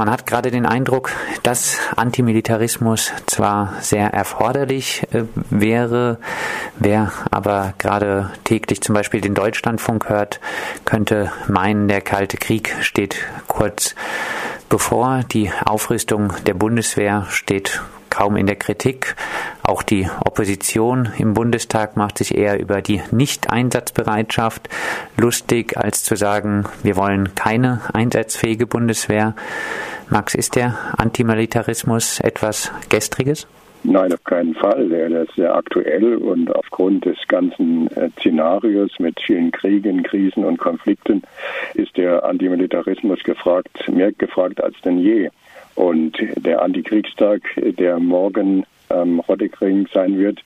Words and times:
Man 0.00 0.10
hat 0.10 0.24
gerade 0.24 0.50
den 0.50 0.64
Eindruck, 0.64 1.12
dass 1.42 1.76
Antimilitarismus 1.94 3.12
zwar 3.26 3.74
sehr 3.82 4.14
erforderlich 4.14 5.02
äh, 5.12 5.24
wäre, 5.50 6.16
wer 6.78 7.12
aber 7.30 7.74
gerade 7.76 8.30
täglich 8.44 8.80
zum 8.80 8.94
Beispiel 8.94 9.20
den 9.20 9.34
Deutschlandfunk 9.34 10.08
hört, 10.08 10.40
könnte 10.86 11.30
meinen, 11.48 11.86
der 11.86 12.00
Kalte 12.00 12.38
Krieg 12.38 12.74
steht 12.80 13.16
kurz 13.46 13.94
bevor. 14.70 15.20
Die 15.32 15.52
Aufrüstung 15.66 16.32
der 16.46 16.54
Bundeswehr 16.54 17.26
steht 17.28 17.82
kaum 18.20 18.36
in 18.36 18.46
der 18.46 18.56
Kritik. 18.56 19.16
Auch 19.62 19.82
die 19.82 20.06
Opposition 20.26 21.08
im 21.16 21.32
Bundestag 21.32 21.96
macht 21.96 22.18
sich 22.18 22.36
eher 22.36 22.60
über 22.60 22.82
die 22.82 23.00
Nicht-Einsatzbereitschaft 23.10 24.68
lustig, 25.16 25.78
als 25.78 26.04
zu 26.04 26.16
sagen, 26.16 26.66
wir 26.82 26.96
wollen 26.96 27.34
keine 27.34 27.80
einsatzfähige 27.94 28.66
Bundeswehr. 28.66 29.34
Max, 30.10 30.34
ist 30.34 30.56
der 30.56 30.76
Antimilitarismus 30.98 32.20
etwas 32.20 32.70
Gestriges? 32.90 33.46
Nein, 33.84 34.12
auf 34.12 34.22
keinen 34.24 34.54
Fall. 34.54 34.90
Der 34.90 35.22
ist 35.22 35.34
sehr 35.36 35.54
aktuell 35.54 36.16
und 36.16 36.54
aufgrund 36.54 37.06
des 37.06 37.16
ganzen 37.26 37.86
äh, 37.96 38.10
Szenarios 38.18 38.90
mit 38.98 39.18
vielen 39.18 39.50
Kriegen, 39.50 40.02
Krisen 40.02 40.44
und 40.44 40.58
Konflikten 40.58 41.22
ist 41.72 41.96
der 41.96 42.22
Antimilitarismus 42.22 43.22
gefragt, 43.22 43.88
mehr 43.88 44.12
gefragt 44.12 44.62
als 44.62 44.78
denn 44.84 44.98
je. 44.98 45.30
Und 45.80 46.18
der 46.36 46.60
Antikriegstag, 46.60 47.40
der 47.56 47.98
morgen 47.98 48.66
am 48.90 49.20
Rottekring 49.20 49.88
sein 49.94 50.18
wird, 50.18 50.38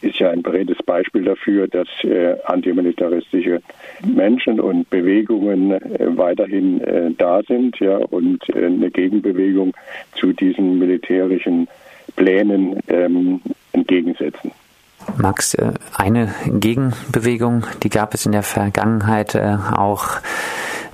ist 0.00 0.18
ja 0.18 0.30
ein 0.30 0.42
beredtes 0.42 0.78
Beispiel 0.86 1.24
dafür, 1.24 1.68
dass 1.68 1.88
äh, 2.04 2.36
antimilitaristische 2.46 3.60
Menschen 4.02 4.60
und 4.60 4.88
Bewegungen 4.88 5.72
äh, 5.72 6.16
weiterhin 6.16 6.80
äh, 6.80 7.10
da 7.18 7.42
sind 7.42 7.78
ja, 7.80 7.98
und 7.98 8.48
äh, 8.48 8.64
eine 8.64 8.90
Gegenbewegung 8.90 9.74
zu 10.14 10.32
diesen 10.32 10.78
militärischen 10.78 11.68
Plänen 12.16 12.80
ähm, 12.88 13.42
entgegensetzen. 13.72 14.52
Max, 15.18 15.52
äh, 15.52 15.72
eine 15.94 16.34
Gegenbewegung, 16.46 17.66
die 17.82 17.90
gab 17.90 18.14
es 18.14 18.24
in 18.24 18.32
der 18.32 18.42
Vergangenheit 18.42 19.34
äh, 19.34 19.58
auch 19.76 20.22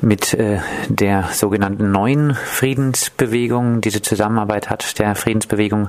mit 0.01 0.35
äh, 0.35 0.59
der 0.89 1.29
sogenannten 1.33 1.91
neuen 1.91 2.35
Friedensbewegung. 2.35 3.81
Diese 3.81 4.03
Zusammenarbeit 4.03 4.71
hat 4.71 4.99
der 4.99 5.15
Friedensbewegung 5.15 5.89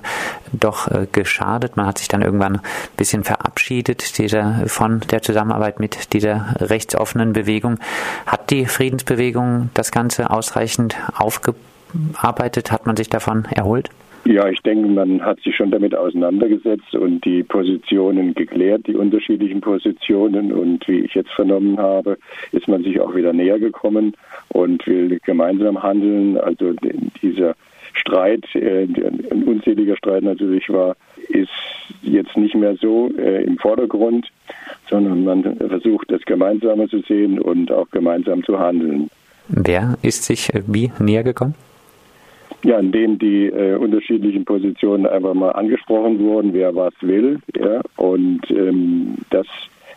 doch 0.51 0.87
äh, 0.87 1.07
geschadet. 1.11 1.77
Man 1.77 1.85
hat 1.85 1.99
sich 1.99 2.07
dann 2.07 2.21
irgendwann 2.21 2.57
ein 2.57 2.61
bisschen 2.97 3.23
verabschiedet 3.23 4.17
dieser, 4.17 4.67
von 4.67 5.01
der 5.11 5.21
Zusammenarbeit 5.21 5.79
mit 5.79 6.13
dieser 6.13 6.55
rechtsoffenen 6.59 7.33
Bewegung. 7.33 7.79
Hat 8.25 8.49
die 8.49 8.65
Friedensbewegung 8.65 9.69
das 9.73 9.91
Ganze 9.91 10.29
ausreichend 10.29 10.95
aufgearbeitet? 11.15 12.71
Hat 12.71 12.85
man 12.85 12.97
sich 12.97 13.09
davon 13.09 13.45
erholt? 13.45 13.89
Ja, 14.29 14.47
ich 14.47 14.61
denke, 14.61 14.87
man 14.87 15.25
hat 15.25 15.39
sich 15.41 15.55
schon 15.55 15.71
damit 15.71 15.95
auseinandergesetzt 15.95 16.93
und 16.93 17.25
die 17.25 17.41
Positionen 17.41 18.35
geklärt, 18.35 18.85
die 18.85 18.93
unterschiedlichen 18.93 19.59
Positionen. 19.59 20.51
Und 20.51 20.87
wie 20.87 20.99
ich 20.99 21.15
jetzt 21.15 21.31
vernommen 21.31 21.79
habe, 21.79 22.15
ist 22.51 22.67
man 22.67 22.83
sich 22.83 23.01
auch 23.01 23.15
wieder 23.15 23.33
näher 23.33 23.57
gekommen 23.57 24.15
und 24.49 24.85
will 24.85 25.19
gemeinsam 25.25 25.81
handeln. 25.81 26.37
Also 26.37 26.73
dieser 27.23 27.55
Streit, 27.93 28.45
äh, 28.53 28.83
ein 28.83 29.45
unzähliger 29.47 29.97
Streit 29.97 30.21
natürlich 30.21 30.69
war, 30.69 30.95
ist 31.29 31.49
jetzt 32.03 32.37
nicht 32.37 32.53
mehr 32.53 32.75
so 32.75 33.09
äh, 33.17 33.43
im 33.43 33.57
Vordergrund, 33.57 34.27
sondern 34.91 35.23
man 35.23 35.57
versucht, 35.57 36.11
das 36.11 36.21
Gemeinsame 36.21 36.87
zu 36.87 36.99
sehen 36.99 37.39
und 37.39 37.71
auch 37.71 37.89
gemeinsam 37.89 38.43
zu 38.43 38.59
handeln. 38.59 39.09
Wer 39.47 39.97
ist 40.03 40.25
sich 40.25 40.51
wie 40.67 40.91
näher 40.99 41.23
gekommen? 41.23 41.55
Ja, 42.63 42.79
in 42.79 42.91
dem 42.91 43.19
die 43.19 43.47
äh, 43.47 43.75
unterschiedlichen 43.75 44.45
Positionen 44.45 45.05
einfach 45.05 45.33
mal 45.33 45.51
angesprochen 45.51 46.19
wurden, 46.19 46.53
wer 46.53 46.75
was 46.75 46.93
will, 47.01 47.39
ja, 47.55 47.81
und 47.97 48.41
ähm, 48.51 49.15
dass 49.29 49.47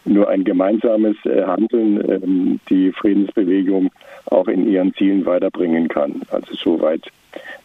nur 0.04 0.28
ein 0.28 0.44
gemeinsames 0.44 1.16
äh, 1.24 1.42
Handeln 1.44 2.00
ähm, 2.10 2.60
die 2.68 2.92
Friedensbewegung 2.92 3.90
auch 4.26 4.48
in 4.48 4.68
ihren 4.68 4.94
Zielen 4.94 5.24
weiterbringen 5.26 5.88
kann. 5.88 6.22
Also 6.30 6.54
soweit 6.54 7.02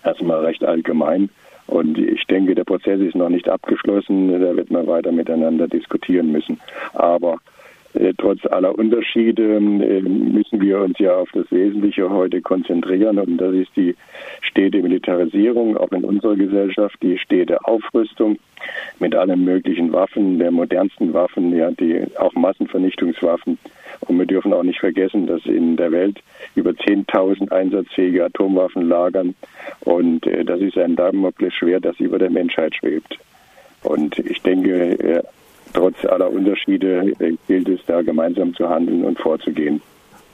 erstmal 0.03 0.45
recht 0.45 0.63
allgemein. 0.63 1.29
Und 1.67 1.97
ich 1.97 2.23
denke, 2.25 2.55
der 2.55 2.63
Prozess 2.63 2.99
ist 3.01 3.15
noch 3.15 3.29
nicht 3.29 3.49
abgeschlossen. 3.49 4.31
Da 4.39 4.55
wird 4.55 4.71
man 4.71 4.87
weiter 4.87 5.11
miteinander 5.11 5.67
diskutieren 5.67 6.31
müssen. 6.31 6.59
Aber 6.93 7.39
trotz 8.17 8.45
aller 8.45 8.77
Unterschiede 8.77 9.55
äh, 9.55 10.01
müssen 10.01 10.61
wir 10.61 10.79
uns 10.79 10.97
ja 10.99 11.15
auf 11.15 11.29
das 11.33 11.49
Wesentliche 11.51 12.09
heute 12.09 12.41
konzentrieren 12.41 13.19
und 13.19 13.37
das 13.37 13.53
ist 13.53 13.75
die 13.75 13.95
stete 14.41 14.81
Militarisierung, 14.81 15.77
auch 15.77 15.91
in 15.91 16.03
unserer 16.03 16.35
Gesellschaft, 16.35 16.95
die 17.01 17.17
stete 17.17 17.63
Aufrüstung 17.65 18.37
mit 18.99 19.15
allen 19.15 19.43
möglichen 19.43 19.93
Waffen, 19.93 20.39
der 20.39 20.51
modernsten 20.51 21.13
Waffen, 21.13 21.55
ja, 21.55 21.71
die 21.71 22.03
auch 22.17 22.33
Massenvernichtungswaffen. 22.33 23.57
Und 24.01 24.19
wir 24.19 24.25
dürfen 24.25 24.53
auch 24.53 24.63
nicht 24.63 24.79
vergessen, 24.79 25.27
dass 25.27 25.45
in 25.45 25.77
der 25.77 25.91
Welt 25.91 26.19
über 26.55 26.71
10.000 26.71 27.51
einsatzfähige 27.51 28.25
Atomwaffen 28.25 28.87
lagern 28.87 29.35
und 29.81 30.25
äh, 30.27 30.43
das 30.43 30.61
ist 30.61 30.77
ein 30.77 30.95
Damoklesschwert, 30.95 31.85
das 31.85 31.99
über 31.99 32.19
der 32.19 32.29
Menschheit 32.29 32.75
schwebt. 32.75 33.17
Und 33.83 34.17
ich 34.19 34.41
denke, 34.41 35.23
trotz 35.77 36.03
aller 36.05 36.29
Unterschiede 36.29 37.13
äh, 37.19 37.33
gilt 37.47 37.69
es 37.69 37.79
da 37.85 38.01
gemeinsam 38.01 38.53
zu 38.55 38.67
handeln 38.67 39.03
und 39.03 39.19
vorzugehen. 39.19 39.81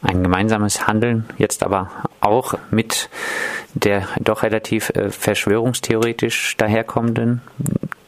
Ein 0.02 0.24
gemeinsames 0.24 0.88
Handeln, 0.88 1.26
jetzt 1.38 1.64
aber 1.64 1.90
auch 2.20 2.56
mit 2.72 3.10
der 3.74 4.08
doch 4.22 4.44
relativ 4.44 4.90
äh, 4.90 5.10
verschwörungstheoretisch 5.10 6.58
daherkommenden 6.58 7.42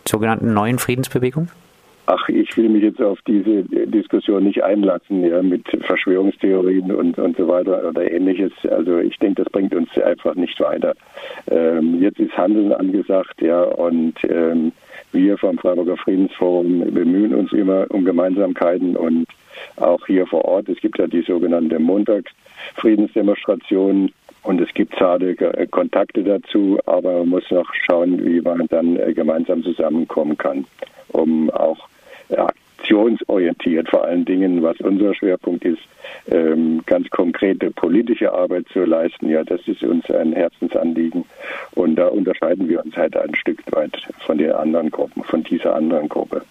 sogenannten 0.08 0.54
neuen 0.54 0.78
Friedensbewegung? 0.78 1.50
Ach, 2.08 2.30
ich 2.30 2.56
will 2.56 2.70
mich 2.70 2.84
jetzt 2.84 3.02
auf 3.02 3.18
diese 3.26 3.64
Diskussion 3.64 4.44
nicht 4.44 4.64
einlassen, 4.64 5.26
ja, 5.26 5.42
mit 5.42 5.64
Verschwörungstheorien 5.82 6.92
und, 6.92 7.18
und 7.18 7.36
so 7.36 7.48
weiter 7.48 7.90
oder 7.90 8.12
ähnliches. 8.12 8.52
Also 8.70 9.00
ich 9.00 9.18
denke, 9.18 9.44
das 9.44 9.52
bringt 9.52 9.74
uns 9.74 9.90
einfach 9.98 10.36
nicht 10.36 10.60
weiter. 10.60 10.94
Ähm, 11.50 12.02
jetzt 12.02 12.20
ist 12.20 12.38
Handeln 12.38 12.72
angesagt, 12.74 13.42
ja, 13.42 13.64
und 13.64 14.14
ähm, 14.30 14.72
wir 15.16 15.38
vom 15.38 15.58
Freiburger 15.58 15.98
Friedensforum 15.98 16.94
bemühen 16.94 17.34
uns 17.34 17.52
immer 17.54 17.88
um 17.90 18.06
Gemeinsamkeiten 18.06 18.96
und 18.96 19.26
auch 19.78 20.06
hier 20.06 20.28
vor 20.28 20.46
Ort. 20.46 20.70
Es 20.70 20.80
gibt 20.80 21.00
ja 21.00 21.08
die 21.08 21.24
sogenannte 21.24 21.80
Montagsfriedensdemonstration 21.80 24.12
und 24.44 24.62
es 24.62 24.72
gibt 24.74 24.96
zarte 24.96 25.36
Kontakte 25.72 26.24
dazu, 26.24 26.80
aber 26.86 27.18
man 27.20 27.30
muss 27.30 27.50
noch 27.50 27.74
schauen, 27.74 28.24
wie 28.24 28.42
man 28.42 28.68
dann 28.68 28.98
äh, 28.98 29.12
gemeinsam 29.14 29.64
zusammenkommen 29.64 30.38
kann, 30.38 30.66
um 31.08 31.50
auch 31.50 31.88
aktionsorientiert 32.86 33.90
vor 33.90 34.06
allen 34.06 34.26
Dingen, 34.26 34.62
was 34.62 34.80
unser 34.80 35.16
Schwerpunkt 35.16 35.66
ist, 35.66 35.82
ähm, 36.30 36.84
ganz 36.86 37.10
konkrete 37.10 37.72
politische 37.72 38.32
Arbeit 38.32 38.68
zu 38.72 38.86
leisten. 38.86 39.30
Ja, 39.30 39.44
das 39.44 39.68
ist 39.68 39.84
uns 39.84 40.10
ein 40.12 40.34
Herzensanliegen. 40.34 41.26
Und 41.74 41.96
da 41.96 42.08
unterscheiden 42.08 42.70
wir 42.70 42.86
uns 42.86 42.96
halt 42.96 43.18
ein 43.18 43.34
Stück 43.36 43.60
weit 43.72 43.98
von 44.20 44.38
den 44.38 44.52
anderen 44.52 44.92
Gruppen, 44.92 45.24
von 45.24 45.44
dieser 45.44 45.76
anderen 45.76 46.10
Gruppe. 46.10 46.44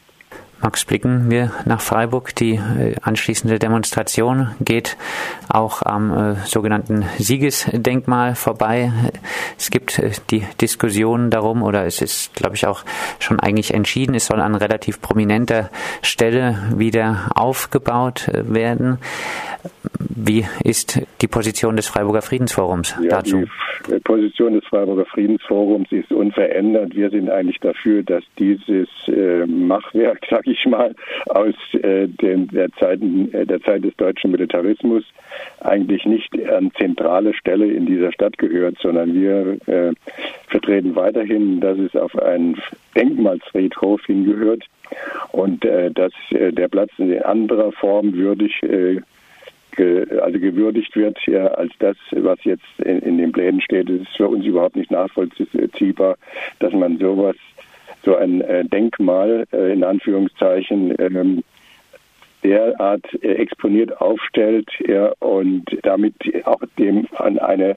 Max, 0.65 0.87
blicken 0.87 1.31
wir 1.31 1.53
nach 1.67 1.83
Freiburg. 1.83 2.35
Die 2.37 2.55
äh, 2.55 2.95
anschließende 3.03 3.59
Demonstration 3.59 4.55
geht 4.61 4.97
auch 5.47 5.83
am 5.83 6.11
äh, 6.11 6.37
sogenannten 6.47 7.05
Siegesdenkmal 7.19 8.35
vorbei. 8.35 8.91
Es 9.59 9.69
gibt 9.69 9.99
äh, 9.99 10.13
die 10.31 10.47
Diskussion 10.63 11.29
darum, 11.29 11.63
oder 11.63 11.85
es 11.85 12.01
ist, 12.01 12.33
glaube 12.33 12.57
ich, 12.57 12.67
auch 12.67 12.83
schon 13.19 13.41
eigentlich 13.41 13.75
entschieden, 13.75 14.15
es 14.15 14.25
soll 14.25 14.41
an 14.41 14.55
relativ 14.55 15.03
prominenter 15.03 15.69
Stelle 16.01 16.57
wieder 16.75 17.31
aufgebaut 17.35 18.31
werden. 18.33 19.01
Wie 20.17 20.45
ist 20.63 21.01
die 21.21 21.27
Position 21.27 21.77
des 21.77 21.89
Freiburger 21.89 22.23
Friedensforums 22.23 22.95
ja, 23.03 23.09
dazu? 23.09 23.45
Die 23.89 23.99
Position 24.01 24.55
des 24.55 24.65
Freiburger 24.65 25.05
Friedensforums 25.07 25.91
ist 25.91 26.13
unverändert. 26.13 26.95
Wir 26.95 27.11
sind 27.11 27.29
eigentlich 27.31 27.59
dafür, 27.61 28.03
dass 28.03 28.23
dieses 28.39 28.89
äh, 29.09 29.45
Machwerk, 29.47 30.21
sage 30.31 30.53
ich 30.53 30.65
mal, 30.67 30.95
aus 31.27 31.55
äh, 31.75 32.07
den, 32.09 32.49
der, 32.49 32.71
Zeiten, 32.73 33.33
äh, 33.35 33.45
der 33.45 33.61
Zeit 33.63 33.85
des 33.85 33.97
deutschen 33.97 34.31
Militarismus 34.31 35.05
eigentlich 35.61 36.05
nicht 36.05 36.33
an 36.49 36.71
zentrale 36.79 37.35
Stelle 37.35 37.67
in 37.67 37.87
dieser 37.87 38.13
Stadt 38.13 38.39
gehört, 38.39 38.77
sondern 38.81 39.15
wir 39.15 39.59
äh, 39.67 39.93
vertreten 40.49 40.95
weiterhin, 40.95 41.61
dass 41.61 41.79
es 41.79 41.97
auf 41.97 42.17
einen 42.19 42.57
Denkmalsfriedhof 42.97 44.05
hingehört 44.07 44.65
und 45.33 45.65
äh, 45.65 45.91
dass 45.91 46.13
äh, 46.31 46.53
der 46.53 46.69
Platz 46.69 46.91
in 46.99 47.21
anderer 47.23 47.73
Form 47.73 48.15
würdig 48.15 48.63
also 49.79 50.39
gewürdigt 50.39 50.95
wird 50.97 51.19
ja, 51.27 51.47
als 51.49 51.73
das, 51.79 51.97
was 52.11 52.39
jetzt 52.45 52.65
in, 52.79 53.01
in 53.01 53.19
den 53.19 53.33
Plänen 53.33 53.61
steht. 53.61 53.91
Es 53.91 54.03
ist 54.03 54.17
für 54.17 54.29
uns 54.29 54.45
überhaupt 54.45 54.77
nicht 54.77 54.91
nachvollziehbar, 54.91 56.17
dass 56.59 56.73
man 56.73 56.99
sowas, 56.99 57.37
so 58.05 58.17
ein 58.17 58.43
äh, 58.43 58.65
Denkmal 58.65 59.47
äh, 59.53 59.73
in 59.73 59.83
Anführungszeichen 59.83 60.95
ähm, 60.99 61.43
derart 62.43 63.07
äh, 63.23 63.35
exponiert 63.35 64.01
aufstellt 64.01 64.69
ja, 64.87 65.13
und 65.21 65.65
damit 65.83 66.15
auch 66.45 66.61
dem 66.79 67.07
an 67.17 67.39
eine 67.39 67.77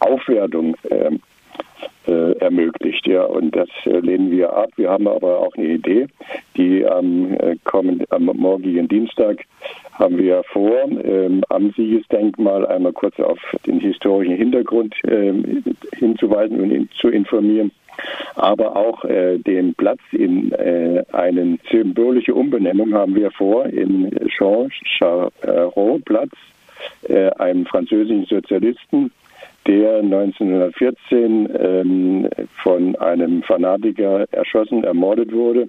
Aufwertung 0.00 0.76
ähm, 0.90 1.20
äh, 2.06 2.32
ermöglicht. 2.38 3.06
Ja, 3.06 3.24
und 3.24 3.54
das 3.54 3.68
äh, 3.84 3.98
lehnen 4.00 4.30
wir 4.30 4.52
ab. 4.52 4.70
Wir 4.76 4.90
haben 4.90 5.06
aber 5.06 5.38
auch 5.38 5.54
eine 5.56 5.68
Idee, 5.68 6.06
die 6.56 6.86
am, 6.86 7.34
äh, 7.34 7.56
kommend, 7.64 8.10
am 8.12 8.24
morgigen 8.24 8.88
Dienstag 8.88 9.44
haben 9.92 10.18
wir 10.18 10.42
vor, 10.44 10.84
ähm, 11.04 11.44
am 11.48 11.70
Siegesdenkmal 11.76 12.66
einmal 12.66 12.92
kurz 12.92 13.18
auf 13.20 13.38
den 13.66 13.80
historischen 13.80 14.36
Hintergrund 14.36 14.94
ähm, 15.06 15.62
hinzuweisen 15.98 16.60
und 16.60 16.70
ihn 16.70 16.88
zu 17.00 17.08
informieren 17.08 17.70
aber 18.36 18.76
auch 18.76 19.04
äh, 19.04 19.38
den 19.38 19.74
Platz 19.74 20.00
in 20.12 20.52
äh, 20.52 21.04
eine 21.12 21.58
symbolische 21.70 22.34
Umbenennung 22.34 22.94
haben 22.94 23.14
wir 23.14 23.30
vor 23.30 23.66
in 23.66 24.10
Jean 24.28 24.70
Charot 24.98 26.04
Platz, 26.04 26.30
äh, 27.08 27.30
einem 27.38 27.66
französischen 27.66 28.24
Sozialisten, 28.26 29.12
der 29.66 29.98
1914 29.98 31.48
ähm, 31.58 32.28
von 32.62 32.96
einem 32.96 33.42
Fanatiker 33.42 34.26
erschossen, 34.32 34.84
ermordet 34.84 35.32
wurde 35.32 35.68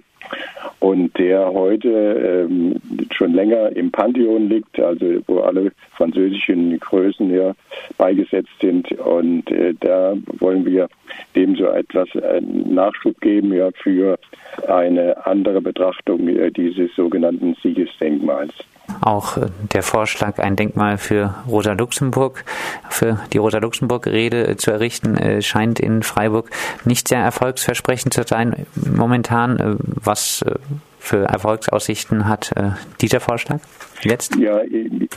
und 0.80 1.16
der 1.18 1.50
heute 1.52 2.46
ähm, 2.50 2.76
schon 3.10 3.32
länger 3.32 3.74
im 3.74 3.90
Pantheon 3.90 4.48
liegt, 4.48 4.78
also 4.78 5.18
wo 5.26 5.40
alle 5.40 5.72
französischen 5.92 6.78
Größen 6.78 7.34
ja 7.34 7.54
beigesetzt 7.96 8.52
sind. 8.60 8.92
Und 8.92 9.50
äh, 9.50 9.74
da 9.80 10.14
wollen 10.38 10.66
wir 10.66 10.88
dem 11.34 11.56
so 11.56 11.66
etwas 11.66 12.08
äh, 12.14 12.40
Nachschub 12.40 13.20
geben 13.20 13.52
ja 13.52 13.70
für 13.82 14.18
eine 14.68 15.26
andere 15.26 15.60
Betrachtung 15.60 16.28
äh, 16.28 16.50
dieses 16.50 16.94
sogenannten 16.94 17.56
Siegesdenkmals. 17.62 18.52
Auch 19.00 19.36
äh, 19.36 19.46
der 19.72 19.82
Vorschlag, 19.82 20.38
ein 20.38 20.56
Denkmal 20.56 20.98
für 20.98 21.34
Rosa 21.48 21.72
Luxemburg, 21.72 22.44
für 22.88 23.18
die 23.32 23.38
Rosa 23.38 23.58
Luxemburg-Rede 23.58 24.46
äh, 24.46 24.56
zu 24.56 24.70
errichten, 24.70 25.42
scheint 25.42 25.80
in 25.80 26.02
Freiburg 26.02 26.50
nicht 26.84 27.08
sehr 27.08 27.20
erfolgsversprechend 27.20 28.14
zu 28.14 28.22
sein 28.24 28.66
momentan. 28.74 29.78
Was 29.78 30.13
für 30.98 31.24
Erfolgsaussichten 31.24 32.28
hat 32.28 32.50
dieser 33.00 33.20
Vorschlag 33.20 33.60
jetzt? 34.02 34.36
Ja, 34.36 34.60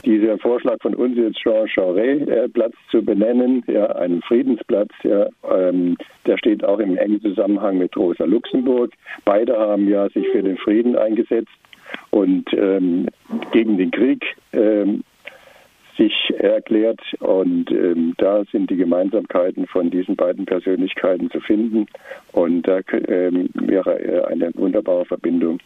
dieser 0.06 0.38
Vorschlag 0.38 0.78
von 0.82 0.96
uns 0.96 1.18
jetzt 1.18 1.40
Jean 1.40 1.68
Charest 1.68 2.54
Platz 2.54 2.74
zu 2.92 3.02
benennen, 3.02 3.64
ja, 3.68 3.86
einen 3.96 4.22
Friedensplatz, 4.22 4.90
ja, 5.04 5.28
ähm, 5.50 5.98
der 6.26 6.38
steht 6.38 6.64
auch 6.64 6.80
im 6.80 6.98
engen 6.98 7.22
Zusammenhang 7.22 7.78
mit 7.78 7.96
Rosa 7.96 8.26
Luxemburg. 8.26 8.92
Beide 9.26 9.58
haben 9.58 9.88
ja 9.88 10.10
sich 10.10 10.28
für 10.30 10.44
den 10.44 10.58
Frieden 10.58 10.98
eingesetzt 10.98 11.52
und 12.12 12.46
ähm, 12.54 13.08
gegen 13.52 13.78
den 13.78 13.92
Krieg 13.92 14.24
ähm, 14.54 15.04
sich 15.98 16.34
erklärt. 16.38 17.02
Und 17.20 17.72
ähm, 17.72 18.14
da 18.18 18.44
sind 18.52 18.70
die 18.70 18.78
Gemeinsamkeiten 18.78 19.68
von 19.68 19.90
diesen 19.90 20.16
beiden 20.16 20.46
Persönlichkeiten 20.46 21.30
zu 21.32 21.40
finden. 21.40 21.88
Und 22.32 22.64
da 22.68 22.80
ähm, 23.08 23.50
wäre 23.54 24.28
eine 24.28 24.52
wunderbare 24.56 25.06
Verbindung 25.06 25.60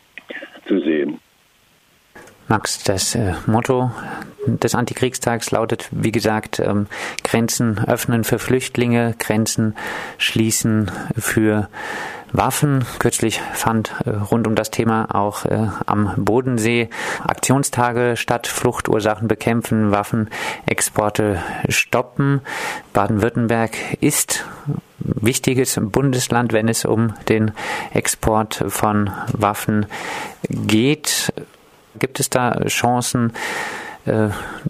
zu 0.67 0.79
sehen. 0.79 1.19
Max, 2.51 2.83
das 2.83 3.15
äh, 3.15 3.33
Motto 3.45 3.92
des 4.45 4.75
Antikriegstags 4.75 5.51
lautet, 5.51 5.88
wie 5.92 6.12
gesagt, 6.12 6.59
ähm, 6.59 6.88
Grenzen 7.24 7.80
öffnen 7.80 8.25
für 8.25 8.39
Flüchtlinge, 8.39 9.15
Grenzen 9.19 9.74
schließen 10.18 10.92
für 11.18 11.69
Waffen. 12.33 12.83
Kürzlich 13.00 13.39
fand 13.53 13.94
äh, 14.03 14.09
rund 14.09 14.48
um 14.48 14.56
das 14.56 14.69
Thema 14.69 15.15
auch 15.15 15.45
äh, 15.45 15.69
am 15.86 16.12
Bodensee 16.18 16.89
Aktionstage 17.25 18.18
statt. 18.18 18.48
Fluchtursachen 18.48 19.30
bekämpfen, 19.30 19.92
Waffenexporte 19.92 21.42
stoppen. 21.69 22.42
Baden-Württemberg 22.92 23.77
ist 24.01 24.44
wichtiges 25.00 25.80
Bundesland, 25.81 26.51
wenn 26.51 26.68
es 26.68 26.83
um 26.83 27.13
den 27.30 27.53
Export 27.94 28.62
von 28.68 29.09
Waffen 29.31 29.86
geht. 30.50 31.31
Gibt 31.99 32.19
es 32.19 32.29
da 32.29 32.59
Chancen, 32.67 33.33
äh, 34.05 34.29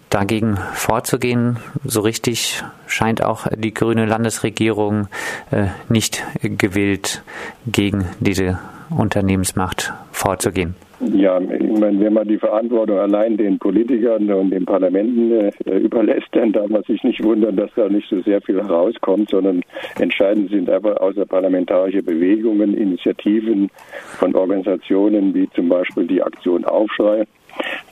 dagegen 0.09 0.57
vorzugehen. 0.73 1.57
So 1.85 2.01
richtig 2.01 2.63
scheint 2.85 3.23
auch 3.23 3.47
die 3.55 3.73
grüne 3.73 4.05
Landesregierung 4.05 5.07
äh, 5.51 5.67
nicht 5.87 6.23
gewillt, 6.41 7.23
gegen 7.65 8.09
diese 8.19 8.59
Unternehmensmacht 8.89 9.93
vorzugehen. 10.11 10.75
Ja, 11.13 11.39
ich 11.39 11.79
meine, 11.79 11.99
wenn 11.99 12.13
man 12.13 12.27
die 12.27 12.37
Verantwortung 12.37 12.99
allein 12.99 13.35
den 13.35 13.57
Politikern 13.57 14.31
und 14.31 14.51
den 14.51 14.65
Parlamenten 14.65 15.31
äh, 15.31 15.77
überlässt, 15.77 16.27
dann 16.33 16.51
darf 16.51 16.69
man 16.69 16.83
sich 16.83 17.03
nicht 17.03 17.23
wundern, 17.23 17.55
dass 17.55 17.71
da 17.75 17.89
nicht 17.89 18.07
so 18.07 18.21
sehr 18.21 18.39
viel 18.41 18.61
herauskommt, 18.61 19.31
sondern 19.31 19.63
entscheidend 19.99 20.51
sind 20.51 20.69
einfach 20.69 20.97
außerparlamentarische 20.97 22.03
Bewegungen, 22.03 22.77
Initiativen 22.77 23.71
von 24.19 24.35
Organisationen 24.35 25.33
wie 25.33 25.49
zum 25.55 25.69
Beispiel 25.69 26.05
die 26.05 26.21
Aktion 26.21 26.65
Aufschrei, 26.65 27.25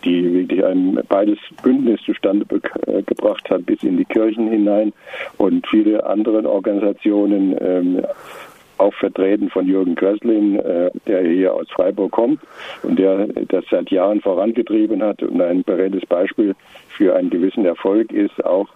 die 0.06 0.32
wirklich 0.32 0.64
ein 0.64 1.00
beides 1.10 1.40
Bündnis 1.64 2.00
zustande 2.06 2.46
äh, 2.86 3.02
gebracht 3.02 3.50
hat 3.50 3.66
bis 3.66 3.82
in 3.82 3.98
die 3.98 4.06
Kirchen 4.06 4.52
hinein 4.52 4.94
und 5.38 5.66
viele 5.68 6.06
andere 6.06 6.48
Organisationen, 6.48 7.56
ähm, 7.60 8.04
auch 8.80 8.94
vertreten 8.94 9.50
von 9.50 9.68
Jürgen 9.68 9.96
Kröslin, 9.96 10.60
äh, 10.60 10.92
der 11.08 11.24
hier 11.24 11.54
aus 11.54 11.70
Freiburg 11.70 12.12
kommt 12.12 12.42
und 12.84 12.98
der 12.98 13.28
das 13.48 13.66
seit 13.70 13.92
Jahren 13.92 14.22
vorangetrieben 14.22 15.04
hat. 15.04 15.22
Und 15.22 15.42
ein 15.42 15.64
beredtes 15.64 16.06
Beispiel 16.06 16.56
für 16.90 17.16
einen 17.16 17.30
gewissen 17.30 17.66
Erfolg 17.66 18.12
ist 18.12 18.44
auch 18.46 18.68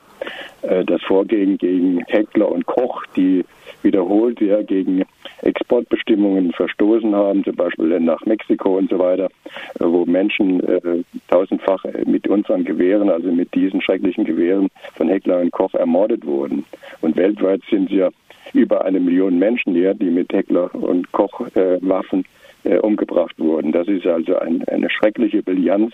äh, 0.62 0.86
das 0.86 1.02
Vorgehen 1.04 1.58
gegen 1.58 2.04
Heckler 2.08 2.50
und 2.52 2.66
Koch, 2.66 3.04
die 3.16 3.44
wiederholt 3.82 4.40
ja 4.40 4.62
gegen 4.62 5.04
Exportbestimmungen 5.42 6.54
verstoßen 6.54 7.14
haben, 7.14 7.44
zum 7.44 7.56
Beispiel 7.56 8.00
nach 8.00 8.26
Mexiko 8.26 8.78
und 8.78 8.90
so 8.90 9.00
weiter, 9.00 9.26
äh, 9.26 9.84
wo 9.84 10.06
Menschen 10.06 10.62
äh, 10.64 11.04
tausendfach 11.28 11.84
mit 12.06 12.28
unseren 12.28 12.64
Gewehren, 12.64 13.10
also 13.10 13.32
mit 13.32 13.54
diesen 13.54 13.82
schrecklichen 13.82 14.26
Gewehren 14.26 14.70
von 14.96 15.10
Heckler 15.10 15.40
und 15.40 15.52
Koch 15.52 15.74
ermordet 15.74 16.26
wurden. 16.26 16.66
Und 17.02 17.18
weltweit 17.18 17.62
sind 17.70 17.90
ja 17.90 18.10
über 18.54 18.86
eine 18.86 19.00
Million 19.00 19.40
Menschen 19.40 19.74
hier, 19.74 19.94
die 19.94 20.10
mit 20.10 20.32
Heckler 20.32 20.74
und 20.74 21.12
Koch 21.12 21.42
äh, 21.56 21.78
Waffen 21.82 22.26
äh, 22.64 22.78
umgebracht 22.78 23.38
wurden. 23.40 23.72
Das 23.72 23.88
ist 23.88 24.06
also 24.06 24.38
ein, 24.38 24.64
eine 24.68 24.90
schreckliche 24.90 25.44
Bilanz, 25.44 25.94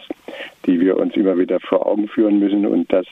die 0.65 0.79
wir 0.79 0.97
uns 0.97 1.15
immer 1.15 1.37
wieder 1.37 1.59
vor 1.59 1.85
Augen 1.87 2.07
führen 2.07 2.39
müssen 2.39 2.65
und 2.65 2.91
dass 2.91 3.05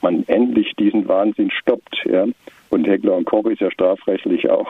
man 0.00 0.24
endlich 0.26 0.74
diesen 0.78 1.06
Wahnsinn 1.08 1.50
stoppt. 1.50 2.04
Ja? 2.04 2.26
Und 2.70 2.86
Heckler 2.86 3.16
und 3.16 3.24
Koch 3.24 3.46
ist 3.46 3.60
ja 3.60 3.70
strafrechtlich 3.70 4.50
auch 4.50 4.68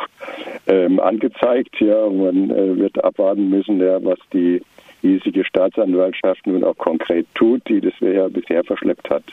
ähm, 0.66 1.00
angezeigt. 1.00 1.80
Ja, 1.80 2.08
man 2.08 2.50
äh, 2.50 2.76
wird 2.76 3.02
abwarten 3.02 3.50
müssen, 3.50 3.80
ja, 3.80 4.02
was 4.04 4.18
die 4.32 4.62
hiesige 5.00 5.44
Staatsanwaltschaft 5.44 6.46
nun 6.46 6.64
auch 6.64 6.76
konkret 6.76 7.26
tut, 7.34 7.62
die 7.68 7.80
das 7.80 7.94
ja 8.00 8.28
bisher 8.28 8.64
verschleppt 8.64 9.10
hat. 9.10 9.24